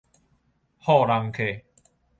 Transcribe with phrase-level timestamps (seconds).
[0.81, 1.61] 戽人客